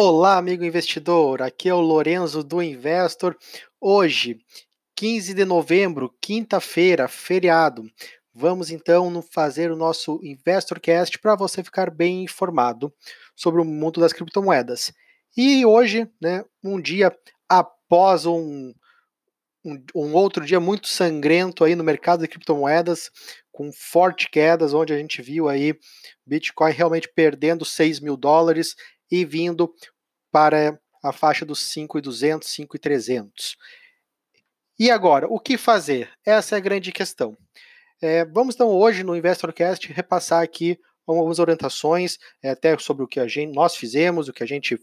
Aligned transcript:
Olá, 0.00 0.36
amigo 0.36 0.64
investidor. 0.64 1.42
Aqui 1.42 1.68
é 1.68 1.74
o 1.74 1.80
Lorenzo 1.80 2.44
do 2.44 2.62
Investor. 2.62 3.36
Hoje, 3.80 4.38
15 4.94 5.34
de 5.34 5.44
novembro, 5.44 6.14
quinta-feira, 6.22 7.08
feriado. 7.08 7.82
Vamos 8.32 8.70
então 8.70 9.20
fazer 9.20 9.72
o 9.72 9.76
nosso 9.76 10.20
InvestorCast 10.22 11.18
para 11.18 11.34
você 11.34 11.64
ficar 11.64 11.90
bem 11.90 12.22
informado 12.22 12.94
sobre 13.34 13.60
o 13.60 13.64
mundo 13.64 14.00
das 14.00 14.12
criptomoedas. 14.12 14.92
E 15.36 15.66
hoje, 15.66 16.08
né, 16.22 16.44
um 16.62 16.80
dia 16.80 17.12
após 17.48 18.24
um, 18.24 18.72
um, 19.64 19.84
um 19.96 20.14
outro 20.14 20.46
dia 20.46 20.60
muito 20.60 20.86
sangrento 20.86 21.64
aí 21.64 21.74
no 21.74 21.82
mercado 21.82 22.20
de 22.20 22.28
criptomoedas, 22.28 23.10
com 23.50 23.72
fortes 23.72 24.28
quedas, 24.30 24.72
onde 24.72 24.92
a 24.92 24.96
gente 24.96 25.20
viu 25.20 25.48
aí 25.48 25.76
Bitcoin 26.24 26.70
realmente 26.70 27.10
perdendo 27.12 27.64
6 27.64 27.98
mil 27.98 28.16
dólares 28.16 28.76
e 29.10 29.24
vindo 29.24 29.72
para 30.30 30.78
a 31.02 31.12
faixa 31.12 31.44
dos 31.44 31.60
5,200, 31.60 32.48
5,300. 32.48 33.56
E 34.78 34.90
agora, 34.90 35.26
o 35.28 35.40
que 35.40 35.58
fazer? 35.58 36.10
Essa 36.24 36.54
é 36.54 36.58
a 36.58 36.60
grande 36.60 36.92
questão. 36.92 37.36
É, 38.00 38.24
vamos 38.24 38.54
então 38.54 38.68
hoje 38.68 39.02
no 39.02 39.16
InvestorCast 39.16 39.92
repassar 39.92 40.42
aqui 40.42 40.78
algumas 41.06 41.38
orientações, 41.38 42.18
é, 42.42 42.50
até 42.50 42.78
sobre 42.78 43.02
o 43.02 43.08
que 43.08 43.18
a 43.18 43.26
gente, 43.26 43.54
nós 43.54 43.74
fizemos, 43.74 44.28
o 44.28 44.32
que 44.32 44.42
a 44.42 44.46
gente 44.46 44.78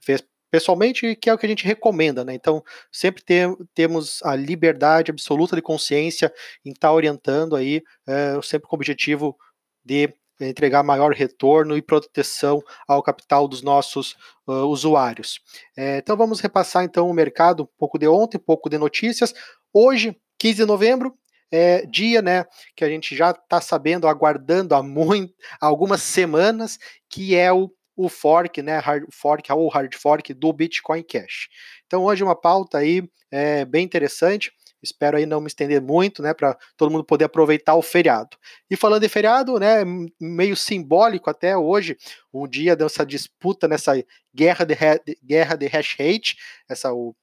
fez 0.00 0.24
pessoalmente, 0.50 1.14
que 1.16 1.28
é 1.28 1.34
o 1.34 1.38
que 1.38 1.44
a 1.44 1.48
gente 1.48 1.64
recomenda, 1.64 2.24
né? 2.24 2.34
Então, 2.34 2.64
sempre 2.90 3.22
ter, 3.22 3.48
temos 3.74 4.22
a 4.22 4.34
liberdade 4.34 5.10
absoluta 5.10 5.54
de 5.54 5.62
consciência 5.62 6.32
em 6.64 6.70
estar 6.70 6.88
tá 6.88 6.94
orientando 6.94 7.54
aí, 7.54 7.82
é, 8.06 8.40
sempre 8.42 8.66
com 8.66 8.74
o 8.74 8.78
objetivo 8.78 9.36
de 9.84 10.12
entregar 10.40 10.82
maior 10.82 11.12
retorno 11.12 11.76
e 11.76 11.82
proteção 11.82 12.62
ao 12.86 13.02
capital 13.02 13.48
dos 13.48 13.62
nossos 13.62 14.16
uh, 14.46 14.66
usuários. 14.66 15.40
É, 15.76 15.98
então 15.98 16.16
vamos 16.16 16.40
repassar 16.40 16.84
então 16.84 17.08
o 17.08 17.14
mercado, 17.14 17.64
um 17.64 17.78
pouco 17.78 17.98
de 17.98 18.06
ontem, 18.06 18.36
um 18.36 18.44
pouco 18.44 18.68
de 18.68 18.78
notícias. 18.78 19.34
Hoje, 19.72 20.16
15 20.38 20.54
de 20.56 20.64
novembro, 20.64 21.14
é, 21.50 21.84
dia, 21.86 22.20
né, 22.20 22.44
que 22.76 22.84
a 22.84 22.88
gente 22.88 23.16
já 23.16 23.30
está 23.30 23.60
sabendo, 23.60 24.06
aguardando 24.06 24.74
há, 24.74 24.82
muito, 24.82 25.32
há 25.60 25.66
algumas 25.66 26.02
semanas, 26.02 26.78
que 27.08 27.34
é 27.34 27.52
o, 27.52 27.70
o 27.96 28.08
fork, 28.08 28.62
né, 28.62 28.78
hard 28.78 29.04
fork 29.12 29.50
ou 29.52 29.68
hard 29.68 29.94
fork 29.94 30.32
do 30.34 30.52
Bitcoin 30.52 31.02
Cash. 31.02 31.48
Então 31.86 32.04
hoje 32.04 32.22
uma 32.22 32.36
pauta 32.36 32.78
aí 32.78 33.02
é, 33.30 33.64
bem 33.64 33.84
interessante. 33.84 34.52
Espero 34.82 35.16
aí 35.16 35.26
não 35.26 35.40
me 35.40 35.46
estender 35.48 35.80
muito, 35.80 36.22
né, 36.22 36.32
para 36.32 36.56
todo 36.76 36.90
mundo 36.90 37.04
poder 37.04 37.24
aproveitar 37.24 37.74
o 37.74 37.82
feriado. 37.82 38.36
E 38.70 38.76
falando 38.76 39.04
em 39.04 39.08
feriado, 39.08 39.58
né, 39.58 39.84
meio 40.20 40.56
simbólico 40.56 41.28
até 41.30 41.56
hoje, 41.56 41.96
um 42.32 42.46
dia 42.46 42.76
dessa 42.76 43.04
disputa 43.04 43.66
nessa 43.66 43.92
guerra 44.34 44.64
de, 44.64 44.76
guerra 45.24 45.56
de 45.56 45.66
hash 45.66 45.96
rate, 45.98 46.36
essa 46.68 46.92
o, 46.92 47.14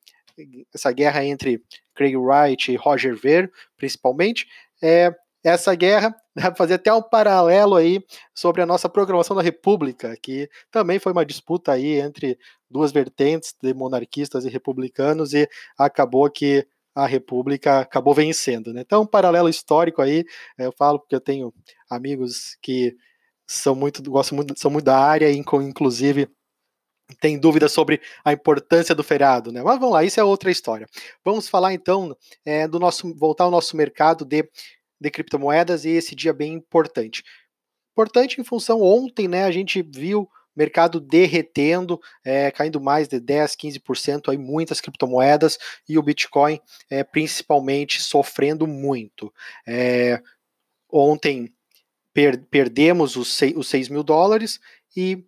essa 0.73 0.92
guerra 0.92 1.23
entre 1.23 1.61
Craig 1.94 2.16
Wright 2.16 2.72
e 2.72 2.76
Roger 2.76 3.16
Ver, 3.16 3.52
principalmente, 3.78 4.48
é, 4.83 5.14
essa 5.44 5.76
guerra, 5.76 6.14
né, 6.36 6.52
fazer 6.58 6.73
até 6.73 6.92
um 6.92 7.02
paralelo 7.02 7.76
aí 7.76 8.03
sobre 8.33 8.61
a 8.61 8.66
nossa 8.66 8.89
programação 8.89 9.36
da 9.36 9.44
República, 9.44 10.17
que 10.22 10.50
também 10.72 10.98
foi 10.98 11.11
uma 11.11 11.26
disputa 11.26 11.72
aí 11.72 12.00
entre 12.00 12.38
duas 12.70 12.92
vertentes 12.92 13.56
de 13.61 13.73
monarquistas 13.73 14.44
e 14.44 14.50
republicanos 14.50 15.33
e 15.33 15.48
acabou 15.78 16.30
que 16.30 16.67
a 16.96 17.06
República 17.06 17.80
acabou 17.82 18.14
vencendo. 18.14 18.74
Né? 18.74 18.82
Então, 18.82 19.04
um 19.04 19.08
paralelo 19.08 19.50
histórico 19.50 20.02
aí, 20.02 20.24
eu 20.58 20.72
falo 20.72 21.00
porque 21.00 21.16
eu 21.16 21.20
tenho 21.20 21.54
amigos 21.90 22.58
que 22.62 22.96
são 23.46 23.76
muito, 23.76 24.02
gostam 24.10 24.38
muito, 24.38 24.58
são 24.58 24.72
muito 24.72 24.86
da 24.86 24.98
área, 24.98 25.30
inclusive 25.32 26.30
tem 27.20 27.38
dúvidas 27.38 27.72
sobre 27.72 28.02
a 28.23 28.34
importância 28.34 28.96
do 28.96 29.04
feriado, 29.04 29.52
né? 29.52 29.62
Mas 29.62 29.80
vamos 29.80 29.94
lá, 29.94 30.04
isso 30.04 30.20
é 30.20 30.23
outra 30.23 30.50
história. 30.50 30.88
Vamos 31.23 31.48
falar 31.48 31.73
então 31.73 32.17
é, 32.44 32.67
do 32.67 32.80
nosso, 32.80 33.14
voltar 33.14 33.44
ao 33.44 33.52
nosso 33.52 33.78
mercado 33.78 34.26
de, 34.26 34.50
de 35.00 35.11
criptomoedas 35.11 35.86
e 35.86 35.89
esse 35.89 36.16
dia 36.16 36.34
bem 36.34 36.54
importante. 36.54 37.23
Importante 37.92 38.42
em 38.42 38.44
função 38.44 38.82
ontem, 38.82 39.28
né? 39.28 39.44
A 39.44 39.52
gente 39.52 39.84
viu 39.84 40.28
mercado 40.55 40.99
derretendo, 40.99 41.99
é, 42.23 42.49
caindo 42.52 42.80
mais 42.80 43.08
de 43.08 43.20
10, 43.20 43.55
15% 43.55 44.30
aí 44.30 44.38
muitas 44.38 44.80
criptomoedas 44.80 45.58
e 45.88 45.98
o 45.98 46.04
Bitcoin 46.04 46.60
é, 46.89 47.04
principalmente 47.04 48.02
sofrendo 48.02 48.66
muito. 48.66 49.33
É, 49.67 50.21
ontem 50.89 51.54
per, 52.14 52.42
perdemos 52.49 53.16
os 53.16 53.33
6, 53.33 53.58
os 53.58 53.67
6 53.67 53.89
mil 53.89 54.04
dólares 54.04 54.60
e 54.95 55.26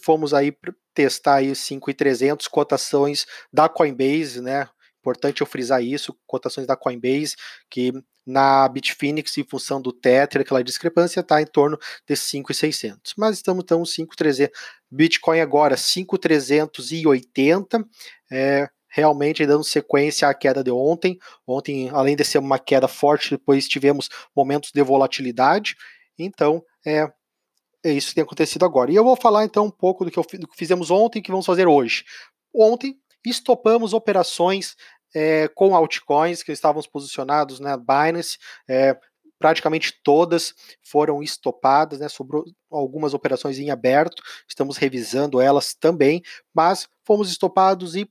fomos 0.00 0.32
aí 0.32 0.56
testar 0.94 1.36
aí 1.36 1.54
5,300 1.54 2.48
cotações 2.48 3.26
da 3.52 3.68
Coinbase, 3.68 4.40
né? 4.40 4.68
Importante 5.00 5.40
eu 5.40 5.46
frisar 5.46 5.82
isso, 5.82 6.16
cotações 6.26 6.66
da 6.66 6.76
Coinbase, 6.76 7.34
que 7.68 7.92
na 8.26 8.68
Bitfinex, 8.68 9.38
em 9.38 9.44
função 9.44 9.80
do 9.80 9.92
Tether, 9.92 10.42
aquela 10.42 10.62
discrepância 10.62 11.20
está 11.20 11.40
em 11.40 11.46
torno 11.46 11.78
de 12.06 12.16
5,600. 12.16 13.14
Mas 13.16 13.36
estamos 13.36 13.64
então 13.64 13.84
5,300. 13.84 14.58
Bitcoin 14.90 15.40
agora 15.40 15.76
5,380. 15.76 17.84
É, 18.30 18.68
realmente 18.90 19.46
dando 19.46 19.64
sequência 19.64 20.28
à 20.28 20.34
queda 20.34 20.62
de 20.62 20.70
ontem. 20.70 21.18
Ontem, 21.46 21.88
além 21.90 22.16
de 22.16 22.24
ser 22.24 22.38
uma 22.38 22.58
queda 22.58 22.88
forte, 22.88 23.30
depois 23.30 23.68
tivemos 23.68 24.08
momentos 24.36 24.72
de 24.72 24.82
volatilidade. 24.82 25.76
Então, 26.18 26.62
é, 26.84 27.10
é 27.84 27.92
isso 27.92 28.08
que 28.08 28.16
tem 28.16 28.24
acontecido 28.24 28.64
agora. 28.64 28.90
E 28.90 28.96
eu 28.96 29.04
vou 29.04 29.16
falar 29.16 29.44
então 29.44 29.66
um 29.66 29.70
pouco 29.70 30.04
do 30.04 30.10
que, 30.10 30.18
eu, 30.18 30.26
do 30.38 30.48
que 30.48 30.56
fizemos 30.56 30.90
ontem 30.90 31.20
e 31.20 31.22
que 31.22 31.30
vamos 31.30 31.46
fazer 31.46 31.66
hoje. 31.66 32.04
Ontem, 32.54 32.96
estopamos 33.24 33.92
operações 33.92 34.76
é, 35.14 35.48
com 35.48 35.74
altcoins 35.74 36.42
que 36.42 36.52
estávamos 36.52 36.86
posicionados 36.86 37.60
na 37.60 37.76
né, 37.76 37.82
Binance. 37.82 38.38
É, 38.68 38.96
praticamente 39.38 39.98
todas 40.04 40.54
foram 40.82 41.22
estopadas, 41.22 41.98
né? 41.98 42.08
Sobrou 42.08 42.44
algumas 42.70 43.14
operações 43.14 43.58
em 43.58 43.70
aberto, 43.70 44.22
estamos 44.46 44.76
revisando 44.76 45.40
elas 45.40 45.74
também, 45.74 46.22
mas 46.54 46.86
fomos 47.06 47.30
estopados 47.30 47.96
e 47.96 48.08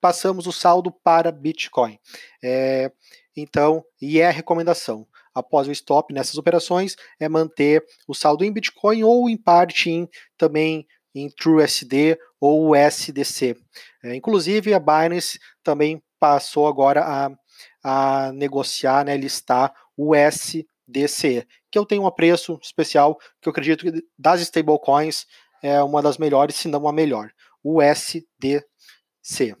passamos 0.00 0.46
o 0.46 0.52
saldo 0.52 0.92
para 0.92 1.32
Bitcoin. 1.32 1.98
É, 2.42 2.92
então, 3.36 3.84
e 4.00 4.20
é 4.20 4.28
a 4.28 4.32
recomendação. 4.32 5.06
Após 5.34 5.68
o 5.68 5.72
stop 5.72 6.14
nessas 6.14 6.38
operações, 6.38 6.96
é 7.20 7.28
manter 7.28 7.84
o 8.08 8.14
saldo 8.14 8.44
em 8.44 8.52
Bitcoin 8.52 9.04
ou 9.04 9.28
em 9.28 9.36
parte 9.36 9.90
em 9.90 10.08
também 10.38 10.86
em 11.14 11.28
TrueSD 11.28 12.18
ou 12.40 12.72
USDC. 12.72 13.56
É, 14.04 14.14
inclusive, 14.14 14.72
a 14.72 14.78
Binance 14.78 15.38
também 15.62 16.02
passou 16.18 16.66
agora 16.66 17.04
a, 17.04 17.30
a 17.82 18.32
negociar, 18.32 19.04
né, 19.04 19.16
listar 19.16 19.74
o 19.96 20.14
USDC, 20.14 21.46
que 21.70 21.78
eu 21.78 21.86
tenho 21.86 22.06
um 22.06 22.10
preço 22.10 22.58
especial 22.62 23.16
que 23.40 23.48
eu 23.48 23.50
acredito 23.50 23.84
que 23.84 24.04
das 24.18 24.40
stablecoins 24.40 25.26
é 25.62 25.82
uma 25.82 26.02
das 26.02 26.18
melhores, 26.18 26.56
se 26.56 26.68
não 26.68 26.86
a 26.86 26.92
melhor, 26.92 27.30
o 27.62 27.80
USDC. 27.80 29.56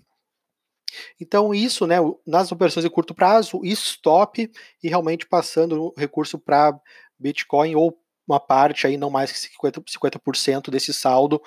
Então, 1.20 1.54
isso, 1.54 1.86
né, 1.86 1.96
nas 2.26 2.52
operações 2.52 2.84
de 2.84 2.90
curto 2.90 3.14
prazo, 3.14 3.60
stop 3.64 4.50
e 4.82 4.88
realmente 4.88 5.26
passando 5.26 5.86
o 5.86 5.94
recurso 5.96 6.38
para 6.38 6.78
Bitcoin 7.18 7.74
ou 7.74 7.98
uma 8.26 8.40
parte 8.40 8.86
aí, 8.86 8.96
não 8.96 9.10
mais 9.10 9.30
que 9.30 9.38
50%, 9.38 9.84
50 9.88 10.70
desse 10.70 10.92
saldo 10.92 11.40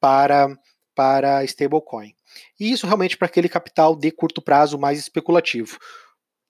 para, 0.00 0.48
para 0.94 1.44
stablecoin. 1.44 2.12
E 2.58 2.70
isso 2.70 2.86
realmente 2.86 3.16
para 3.16 3.26
aquele 3.26 3.48
capital 3.48 3.96
de 3.96 4.10
curto 4.10 4.42
prazo 4.42 4.78
mais 4.78 4.98
especulativo. 4.98 5.78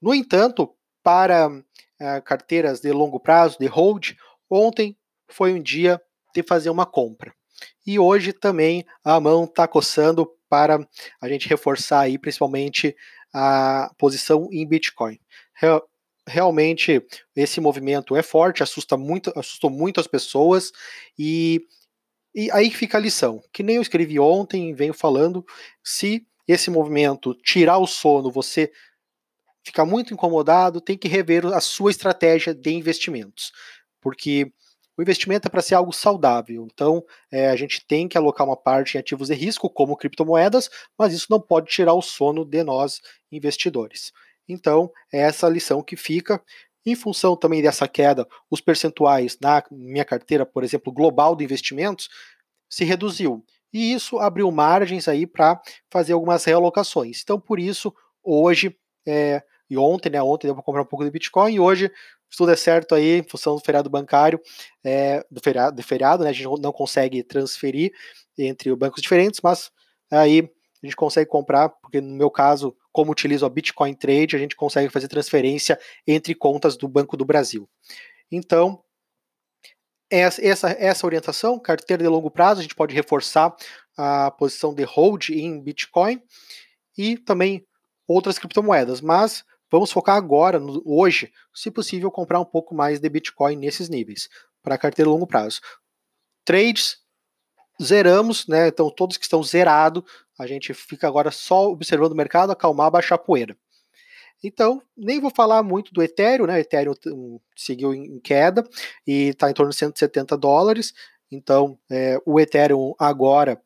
No 0.01 0.15
entanto, 0.15 0.75
para 1.03 1.49
uh, 1.49 2.23
carteiras 2.25 2.81
de 2.81 2.91
longo 2.93 3.21
prazo, 3.21 3.59
de 3.59 3.67
hold, 3.67 4.13
ontem 4.51 4.97
foi 5.29 5.53
um 5.53 5.63
dia 5.63 6.01
de 6.35 6.43
fazer 6.43 6.71
uma 6.71 6.87
compra. 6.87 7.35
E 7.87 7.99
hoje 7.99 8.33
também 8.33 8.85
a 9.05 9.21
mão 9.21 9.45
está 9.45 9.69
coçando 9.69 10.29
para 10.49 10.87
a 11.21 11.29
gente 11.29 11.49
reforçar 11.49 12.01
aí, 12.01 12.19
principalmente 12.19 12.97
a 13.33 13.91
posição 13.99 14.49
em 14.53 14.67
Bitcoin. 14.67 15.19
Real, 15.55 15.83
realmente 16.27 17.05
esse 17.35 17.61
movimento 17.61 18.17
é 18.17 18.23
forte, 18.23 18.63
assusta 18.63 18.97
muito, 18.97 19.33
assustou 19.37 19.71
muito 19.71 20.01
as 20.01 20.07
pessoas 20.07 20.73
e 21.19 21.61
e 22.35 22.51
aí 22.51 22.71
fica 22.71 22.99
a 22.99 23.01
lição, 23.01 23.43
que 23.53 23.63
nem 23.63 23.77
eu 23.77 23.83
escrevi 23.83 24.19
ontem, 24.19 24.75
venho 24.75 24.95
falando, 24.95 25.45
se 25.83 26.27
esse 26.49 26.71
movimento 26.71 27.35
tirar 27.35 27.79
o 27.79 27.87
sono, 27.87 28.31
você 28.31 28.71
ficar 29.65 29.87
muito 29.87 30.13
incomodado, 30.13 30.81
tem 30.81 30.99
que 30.99 31.09
rever 31.09 31.47
a 31.47 31.61
sua 31.61 31.91
estratégia 31.91 32.55
de 32.55 32.71
investimentos, 32.71 33.51
porque 34.01 34.53
o 34.97 35.03
investimento 35.03 35.49
é 35.49 35.51
para 35.51 35.63
ser 35.63 35.75
algo 35.75 35.93
saudável. 35.93 36.69
Então, 36.73 37.03
é, 37.31 37.49
a 37.49 37.57
gente 37.57 37.85
tem 37.87 38.07
que 38.07 38.17
alocar 38.17 38.47
uma 38.47 38.57
parte 38.57 38.95
em 38.95 39.01
ativos 39.01 39.29
de 39.29 39.35
risco, 39.35 39.69
como 39.69 39.97
criptomoedas, 39.97 40.71
mas 40.99 41.13
isso 41.13 41.27
não 41.31 41.41
pode 41.41 41.71
tirar 41.71 41.95
o 41.95 42.03
sono 42.03 42.45
de 42.45 42.63
nós, 42.63 43.01
investidores. 43.33 44.13
Então, 44.49 44.91
é 45.13 45.21
essa 45.21 45.49
lição 45.49 45.83
que 45.83 45.97
fica. 45.97 46.41
Em 46.87 46.95
função 46.95 47.37
também 47.37 47.63
dessa 47.63 47.89
queda, 47.89 48.27
os 48.51 48.61
percentuais 48.61 49.39
na 49.41 49.63
minha 49.71 50.05
carteira, 50.05 50.45
por 50.45 50.63
exemplo, 50.65 50.93
global 50.93 51.35
de 51.37 51.45
investimentos, 51.45 52.09
se 52.69 52.85
reduziu. 52.85 53.45
e 53.73 53.93
isso 53.93 54.19
abriu 54.19 54.51
margens 54.53 55.09
aí 55.09 55.27
para 55.27 55.61
fazer 55.91 56.13
algumas 56.13 56.45
realocações. 56.45 57.21
Então, 57.23 57.41
por 57.41 57.59
isso, 57.59 57.93
hoje 58.23 58.77
é, 59.07 59.43
e 59.69 59.77
ontem, 59.77 60.11
né? 60.11 60.23
Ontem 60.23 60.47
deu 60.47 60.55
para 60.55 60.63
comprar 60.63 60.83
um 60.83 60.87
pouco 60.87 61.05
de 61.05 61.11
Bitcoin 61.11 61.55
e 61.55 61.61
hoje, 61.61 61.91
se 62.31 62.37
tudo 62.37 62.53
é 62.53 62.57
certo 62.57 62.95
aí, 62.95 63.19
em 63.19 63.23
função 63.29 63.55
do 63.57 63.61
feriado 63.61 63.91
bancário, 63.91 64.41
é, 64.85 65.25
do 65.31 65.41
feriado, 65.41 65.77
do 65.77 65.83
feriado, 65.83 66.25
né? 66.25 66.31
A 66.31 66.33
gente 66.33 66.61
não 66.61 66.73
consegue 66.73 67.23
transferir 67.23 67.93
entre 68.39 68.75
bancos 68.77 69.03
diferentes, 69.03 69.41
mas 69.43 69.71
aí 70.11 70.49
a 70.85 70.89
gente 70.89 70.97
consegue 70.97 71.29
comprar, 71.29 71.71
porque 71.71 72.01
no 72.01 72.15
meu 72.15 72.31
caso, 72.31 72.77
como 72.93 73.11
utilizo 73.11 73.47
a 73.47 73.49
Bitcoin 73.49 73.95
Trade, 73.95 74.37
a 74.37 74.39
gente 74.39 74.55
consegue 74.55 74.91
fazer 74.91 75.09
transferência 75.09 75.79
entre 76.07 76.35
contas 76.35 76.77
do 76.77 76.87
Banco 76.87 77.17
do 77.17 77.25
Brasil. 77.25 77.69
Então, 78.31 78.83
essa, 80.11 80.71
essa 80.71 81.07
orientação, 81.07 81.59
carteira 81.59 82.03
de 82.03 82.09
longo 82.09 82.31
prazo, 82.31 82.61
a 82.61 82.63
gente 82.63 82.75
pode 82.75 82.95
reforçar 82.95 83.55
a 83.97 84.31
posição 84.31 84.75
de 84.75 84.85
hold 84.85 85.31
em 85.31 85.61
Bitcoin 85.61 86.23
e 86.97 87.17
também 87.17 87.67
outras 88.07 88.39
criptomoedas, 88.39 89.01
mas 89.01 89.45
vamos 89.71 89.91
focar 89.91 90.17
agora, 90.17 90.61
no, 90.61 90.83
hoje, 90.85 91.33
se 91.55 91.71
possível, 91.71 92.11
comprar 92.11 92.41
um 92.41 92.45
pouco 92.45 92.75
mais 92.75 93.01
de 93.01 93.09
Bitcoin 93.09 93.57
nesses 93.57 93.89
níveis, 93.89 94.29
para 94.63 94.77
carteira 94.77 95.09
de 95.09 95.13
longo 95.13 95.27
prazo. 95.27 95.61
Trades, 96.45 96.99
zeramos, 97.83 98.47
né? 98.47 98.69
Então, 98.69 98.91
todos 98.91 99.17
que 99.17 99.25
estão 99.25 99.43
zerados, 99.43 100.05
a 100.39 100.47
gente 100.47 100.73
fica 100.75 101.07
agora 101.07 101.31
só 101.31 101.71
observando 101.71 102.13
o 102.13 102.17
mercado, 102.17 102.51
acalmar, 102.51 102.91
baixar 102.91 103.17
a 103.17 103.19
poeira. 103.19 103.57
Então, 104.43 104.83
nem 104.97 105.21
vou 105.21 105.31
falar 105.31 105.63
muito 105.63 105.93
do 105.93 106.03
Ethereum, 106.03 106.47
né? 106.47 106.57
O 106.57 106.59
Ethereum 106.59 107.41
seguiu 107.57 107.95
em 107.95 108.21
queda 108.21 108.63
e 109.07 109.29
está 109.29 109.51
em 109.51 109.55
torno 109.55 109.71
de 109.71 109.79
170 109.79 110.37
dólares. 110.37 110.93
Então, 111.31 111.79
é, 111.91 112.19
o 112.27 112.39
Ethereum 112.39 112.95
agora, 112.99 113.61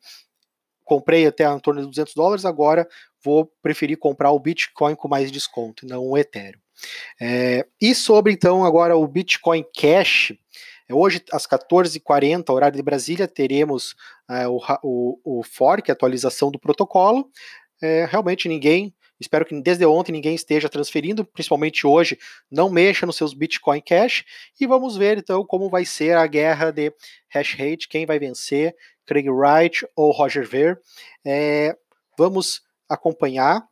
comprei 0.85 1.27
até 1.27 1.45
em 1.45 1.59
torno 1.59 1.81
de 1.81 1.87
200 1.87 2.13
dólares, 2.13 2.45
agora 2.45 2.87
vou 3.23 3.45
preferir 3.61 3.97
comprar 3.97 4.31
o 4.31 4.39
Bitcoin 4.39 4.95
com 4.95 5.07
mais 5.07 5.31
desconto, 5.31 5.85
não 5.85 6.07
o 6.07 6.17
Ethereum. 6.17 6.61
É, 7.19 7.67
e 7.81 7.93
sobre 7.93 8.31
então 8.31 8.63
agora 8.63 8.95
o 8.95 9.05
Bitcoin 9.05 9.65
Cash, 9.77 10.33
hoje 10.93 11.23
às 11.31 11.45
14h40, 11.45 12.49
horário 12.49 12.77
de 12.77 12.83
Brasília, 12.83 13.27
teremos 13.27 13.95
é, 14.29 14.47
o, 14.47 14.59
o, 14.83 15.39
o 15.39 15.43
fork, 15.43 15.89
a 15.89 15.93
atualização 15.93 16.51
do 16.51 16.59
protocolo. 16.59 17.29
É, 17.81 18.05
realmente 18.05 18.47
ninguém 18.49 18.93
Espero 19.19 19.45
que 19.45 19.61
desde 19.61 19.85
ontem 19.85 20.13
ninguém 20.13 20.33
esteja 20.33 20.69
transferindo, 20.69 21.25
principalmente 21.25 21.85
hoje. 21.85 22.17
Não 22.49 22.69
mexa 22.69 23.05
nos 23.05 23.17
seus 23.17 23.33
Bitcoin 23.33 23.81
Cash. 23.81 24.23
E 24.59 24.65
vamos 24.65 24.95
ver 24.95 25.17
então 25.17 25.45
como 25.45 25.69
vai 25.69 25.83
ser 25.83 26.15
a 26.15 26.25
guerra 26.25 26.71
de 26.71 26.93
hash 27.27 27.55
rate, 27.55 27.89
quem 27.89 28.05
vai 28.05 28.17
vencer, 28.17 28.73
Craig 29.05 29.29
Wright 29.29 29.85
ou 29.95 30.11
Roger 30.11 30.47
Ver. 30.47 30.79
É, 31.25 31.75
vamos 32.17 32.61
acompanhar 32.87 33.67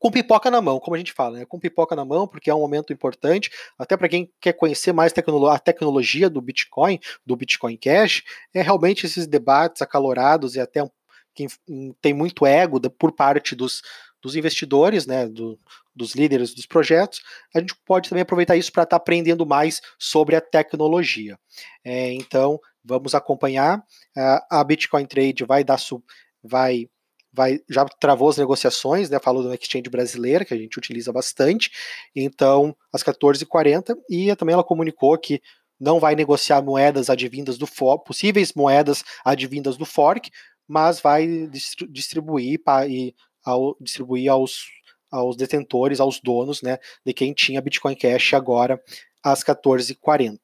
com 0.00 0.10
pipoca 0.10 0.50
na 0.50 0.62
mão, 0.62 0.80
como 0.80 0.94
a 0.94 0.98
gente 0.98 1.12
fala, 1.12 1.38
né? 1.38 1.44
com 1.44 1.60
pipoca 1.60 1.94
na 1.94 2.06
mão, 2.06 2.26
porque 2.26 2.48
é 2.48 2.54
um 2.54 2.60
momento 2.60 2.90
importante, 2.90 3.50
até 3.78 3.96
para 3.98 4.08
quem 4.08 4.32
quer 4.40 4.54
conhecer 4.54 4.94
mais 4.94 5.12
a 5.12 5.58
tecnologia 5.58 6.30
do 6.30 6.40
Bitcoin, 6.40 6.98
do 7.24 7.36
Bitcoin 7.36 7.76
Cash, 7.76 8.22
é 8.54 8.62
realmente 8.62 9.04
esses 9.04 9.26
debates 9.26 9.82
acalorados 9.82 10.56
e 10.56 10.60
até 10.60 10.82
quem 11.34 11.46
tem 12.00 12.14
muito 12.14 12.46
ego 12.46 12.80
por 12.90 13.12
parte 13.12 13.54
dos, 13.54 13.82
dos 14.22 14.34
investidores, 14.34 15.06
né, 15.06 15.28
do, 15.28 15.60
dos 15.94 16.14
líderes 16.14 16.54
dos 16.54 16.64
projetos, 16.64 17.20
a 17.54 17.60
gente 17.60 17.74
pode 17.84 18.08
também 18.08 18.22
aproveitar 18.22 18.56
isso 18.56 18.72
para 18.72 18.84
estar 18.84 18.98
tá 18.98 19.02
aprendendo 19.02 19.44
mais 19.44 19.82
sobre 19.98 20.34
a 20.34 20.40
tecnologia. 20.40 21.38
É, 21.84 22.10
então, 22.14 22.58
vamos 22.82 23.14
acompanhar. 23.14 23.84
a 24.50 24.64
Bitcoin 24.64 25.04
Trade 25.04 25.44
vai 25.44 25.62
dar 25.62 25.78
vai 26.42 26.88
vai, 27.32 27.60
já 27.68 27.84
travou 27.84 28.28
as 28.28 28.36
negociações, 28.36 29.08
né, 29.08 29.18
falou 29.18 29.42
do 29.42 29.54
exchange 29.54 29.88
brasileira, 29.88 30.44
que 30.44 30.54
a 30.54 30.56
gente 30.56 30.78
utiliza 30.78 31.12
bastante, 31.12 31.70
então, 32.14 32.74
às 32.92 33.02
14h40, 33.02 33.96
e 34.08 34.34
também 34.36 34.52
ela 34.52 34.64
comunicou 34.64 35.16
que 35.18 35.40
não 35.78 35.98
vai 35.98 36.14
negociar 36.14 36.60
moedas 36.60 37.08
advindas 37.08 37.56
do 37.56 37.66
fork, 37.66 38.04
possíveis 38.04 38.52
moedas 38.52 39.02
advindas 39.24 39.76
do 39.76 39.86
fork, 39.86 40.30
mas 40.68 41.00
vai 41.00 41.48
distribuir 41.88 42.60
e 42.88 43.14
ao, 43.44 43.76
distribuir 43.80 44.30
aos, 44.30 44.66
aos 45.10 45.36
detentores, 45.36 45.98
aos 45.98 46.20
donos, 46.20 46.62
né, 46.62 46.78
de 47.04 47.12
quem 47.12 47.32
tinha 47.32 47.60
Bitcoin 47.60 47.96
Cash 47.96 48.34
agora 48.34 48.80
às 49.22 49.42
14h40. 49.42 50.38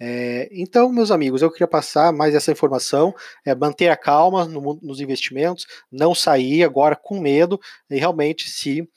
É, 0.00 0.48
então, 0.50 0.90
meus 0.92 1.10
amigos, 1.10 1.40
eu 1.40 1.50
queria 1.50 1.68
passar 1.68 2.12
mais 2.12 2.34
essa 2.34 2.50
informação, 2.50 3.14
é, 3.46 3.54
manter 3.54 3.88
a 3.88 3.96
calma 3.96 4.44
no, 4.44 4.78
nos 4.82 5.00
investimentos, 5.00 5.66
não 5.90 6.14
sair 6.14 6.64
agora 6.64 6.96
com 6.96 7.20
medo, 7.20 7.60
e 7.88 7.96
realmente, 7.96 8.50
se 8.50 8.88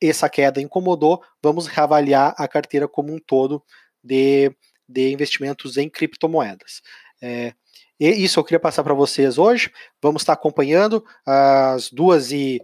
essa 0.00 0.28
queda 0.28 0.60
incomodou, 0.60 1.20
vamos 1.42 1.66
reavaliar 1.66 2.34
a 2.38 2.46
carteira 2.46 2.86
como 2.86 3.12
um 3.12 3.18
todo 3.18 3.62
de, 4.02 4.52
de 4.88 5.12
investimentos 5.12 5.76
em 5.76 5.90
criptomoedas. 5.90 6.80
É, 7.20 7.52
e 7.98 8.08
isso 8.08 8.38
eu 8.38 8.44
queria 8.44 8.60
passar 8.60 8.84
para 8.84 8.94
vocês 8.94 9.38
hoje. 9.38 9.72
Vamos 10.02 10.22
estar 10.22 10.34
acompanhando 10.34 11.04
as 11.24 11.90
duas 11.90 12.30
e 12.30 12.60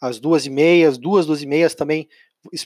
as 0.00 0.20
duas 0.20 0.44
e 0.44 0.50
meias, 0.50 0.98
duas, 0.98 1.24
duas 1.24 1.42
e 1.42 1.46
meias 1.46 1.74
também 1.74 2.08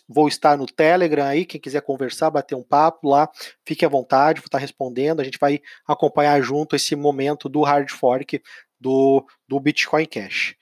vou 0.09 0.29
estar 0.29 0.57
no 0.57 0.67
Telegram 0.67 1.25
aí, 1.25 1.45
quem 1.45 1.61
quiser 1.61 1.83
conversar, 1.83 2.31
bater 2.31 2.55
um 2.55 2.63
papo 2.63 3.09
lá, 3.09 3.29
fique 3.65 3.85
à 3.85 3.89
vontade, 3.89 4.41
vou 4.41 4.47
estar 4.47 4.59
respondendo, 4.59 5.21
a 5.21 5.25
gente 5.25 5.39
vai 5.39 5.61
acompanhar 5.87 6.41
junto 6.43 6.77
esse 6.77 6.95
momento 6.97 7.49
do 7.49 7.63
hard 7.63 7.91
fork 7.91 8.43
do, 8.81 9.27
do 9.47 9.59
Bitcoin 9.61 10.07
Cash. 10.07 10.55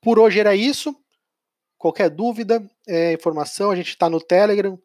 Por 0.00 0.18
hoje 0.18 0.40
era 0.40 0.54
isso. 0.54 0.94
Qualquer 1.78 2.08
dúvida, 2.08 2.64
é, 2.86 3.12
informação, 3.12 3.70
a 3.70 3.76
gente 3.76 3.88
está 3.88 4.08
no 4.08 4.20
Telegram. 4.20 4.78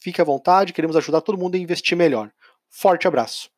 Fique 0.00 0.20
à 0.20 0.24
vontade, 0.24 0.72
queremos 0.72 0.96
ajudar 0.96 1.20
todo 1.20 1.38
mundo 1.38 1.54
a 1.54 1.58
investir 1.58 1.96
melhor. 1.96 2.32
Forte 2.70 3.06
abraço. 3.06 3.53